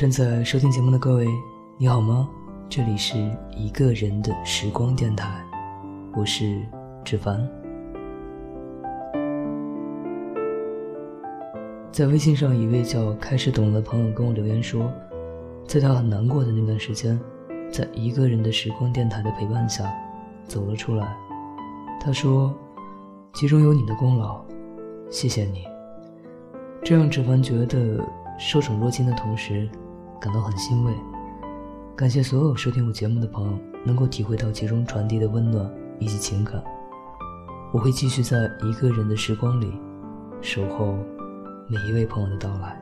[0.00, 1.28] 正在收听节目的各位，
[1.76, 2.26] 你好吗？
[2.70, 3.18] 这里是
[3.54, 5.44] 一个人的时光电台，
[6.16, 6.62] 我是
[7.04, 7.46] 志凡。
[11.92, 14.90] 在微信上，一位叫开始懂的朋友跟我留言说，
[15.66, 17.20] 在他很难过的那段时间，
[17.70, 19.84] 在一个人的时光电台的陪伴下，
[20.46, 21.14] 走了出来。
[22.00, 22.54] 他说，
[23.34, 24.42] 其中有你的功劳，
[25.10, 25.66] 谢谢你。
[26.82, 28.02] 这让志凡觉得
[28.38, 29.68] 受宠若惊的同时。
[30.20, 30.92] 感到很欣慰，
[31.96, 35.68] 感谢所有收听我节目的朋友能够体会到其中传递的温暖
[35.98, 36.62] 以及情感。
[37.72, 39.72] 我会继续在一个人的时光里，
[40.42, 40.94] 守候
[41.68, 42.78] 每一位朋友的到来。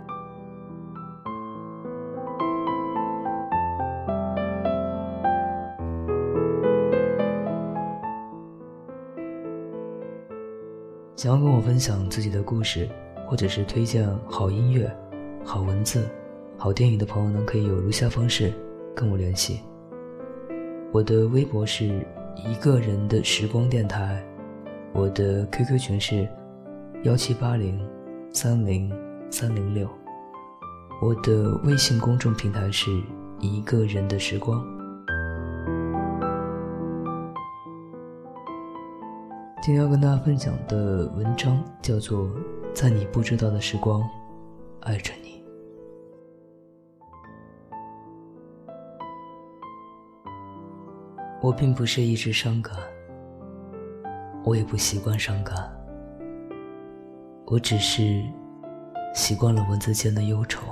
[11.15, 12.89] 想要跟我分享自己的故事，
[13.29, 14.93] 或者是推荐好音乐、
[15.45, 16.05] 好文字。
[16.61, 18.53] 好电影的朋友呢，可以有如下方式
[18.93, 19.61] 跟我联系。
[20.91, 21.87] 我的微博是
[22.35, 24.21] 一个人的时光电台，
[24.93, 26.29] 我的 QQ 群是
[27.05, 27.81] 幺七八零
[28.33, 28.93] 三零
[29.31, 29.89] 三零六，
[31.01, 32.91] 我的微信公众平台是
[33.39, 34.61] 一个人的时光。
[39.63, 42.25] 今天要跟大家分享的文章叫做
[42.75, 44.03] 《在你不知道的时光，
[44.81, 45.28] 爱着你》。
[51.41, 52.77] 我并不是一直伤感，
[54.45, 55.57] 我也不习惯伤感，
[57.47, 58.25] 我只是
[59.15, 60.67] 习惯了文字间的忧愁。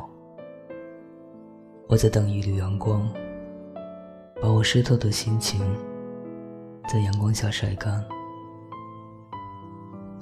[1.89, 3.09] 我在等一缕阳光，
[4.43, 5.61] 把我湿透的心情
[6.89, 8.05] 在阳光下晒干。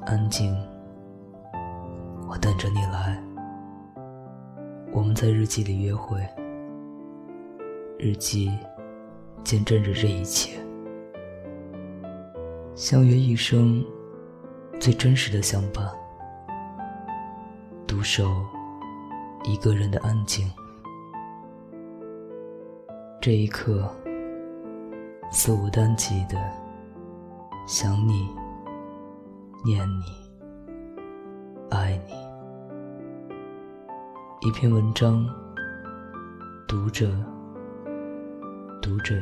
[0.05, 0.55] 安静，
[2.28, 3.19] 我等着你来。
[4.93, 6.21] 我们在日记里约会，
[7.99, 8.53] 日记。
[9.44, 10.59] 见证着这一切，
[12.75, 13.84] 相约一生
[14.81, 15.87] 最真实的相伴，
[17.87, 18.25] 独守
[19.44, 20.50] 一个人的安静。
[23.21, 23.87] 这一刻，
[25.31, 26.38] 肆无单极的
[27.66, 28.26] 想你、
[29.62, 30.05] 念你、
[31.71, 32.15] 爱你。
[34.49, 35.26] 一篇文章，
[36.66, 37.11] 读着。
[38.84, 39.16] 读着，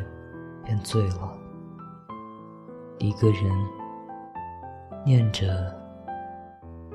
[0.65, 1.39] 便醉了。
[2.99, 3.45] 一个人
[5.07, 5.73] 念着，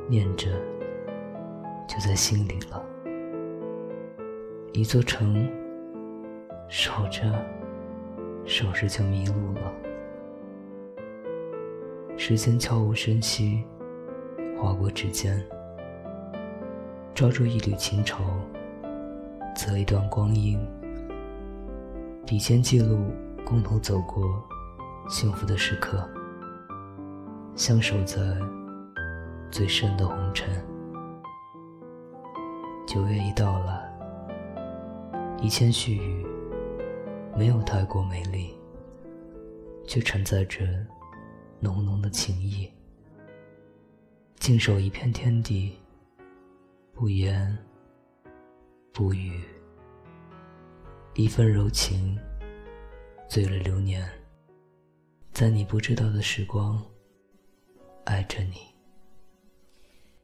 [0.10, 0.50] 念着，
[1.88, 2.84] 就在心里了。
[4.74, 5.50] 一座城，
[6.68, 7.34] 守着，
[8.46, 9.72] 守着就迷路了。
[12.18, 13.64] 时间悄无声息
[14.60, 15.42] 划过指尖，
[17.16, 18.26] 抓住一缕情愁，
[19.56, 20.60] 择一段光阴。
[22.28, 23.10] 笔尖记录
[23.46, 24.46] 共同走过
[25.08, 26.06] 幸福的时刻，
[27.56, 28.18] 相守在
[29.50, 30.62] 最深的红尘。
[32.86, 33.90] 九月一到来，
[35.42, 36.28] 一千絮语
[37.34, 38.54] 没有太过美丽，
[39.86, 40.66] 却承载着
[41.62, 42.70] 浓浓的情意。
[44.36, 45.78] 静守一片天地，
[46.94, 47.58] 不言
[48.92, 49.42] 不语。
[51.18, 52.16] 一份柔情，
[53.28, 54.08] 醉了流年，
[55.34, 56.80] 在你不知道的时光，
[58.06, 58.60] 爱着你。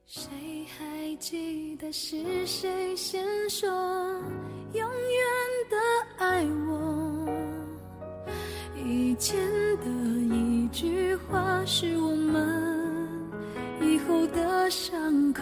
[0.06, 0.30] 谁
[0.66, 3.68] 还记得是谁先说
[4.74, 5.24] 永远
[5.68, 5.78] 的
[6.20, 7.28] 爱我？
[8.86, 9.36] 以前
[9.78, 9.88] 的
[10.36, 13.32] 一句话，是我们
[13.82, 15.42] 以后的伤口。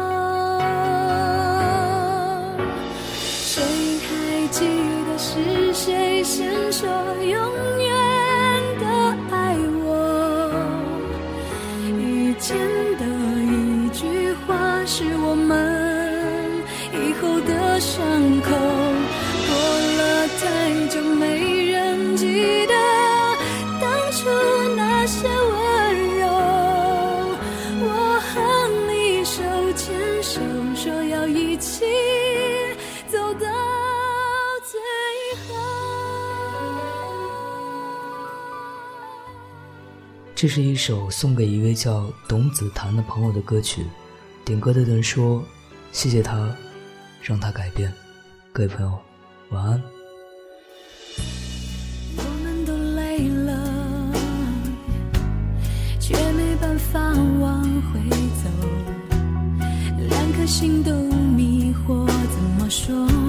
[4.51, 4.65] 记
[5.07, 6.89] 得是谁先说
[7.23, 7.89] 永远
[8.81, 8.85] 的
[9.31, 9.89] 爱我？
[11.87, 12.57] 以前
[12.97, 13.05] 的
[13.41, 15.70] 一句话是我们
[40.41, 43.85] 这是一首送给一位叫董子涵的朋友的歌曲。
[44.43, 45.45] 点歌的人说
[45.93, 46.49] ：“谢谢他，
[47.21, 47.93] 让他改变。”
[48.51, 48.97] 各位朋友，
[49.51, 49.79] 晚安。
[52.17, 54.11] 我们都累了，
[55.99, 56.99] 却没办法
[57.39, 57.63] 往
[57.93, 58.49] 回走。
[60.09, 60.91] 两颗心都
[61.35, 63.20] 迷惑，怎么说？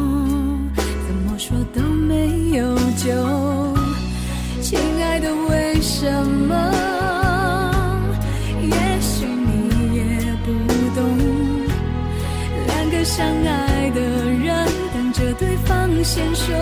[16.14, 16.54] 先说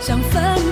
[0.00, 0.69] 想分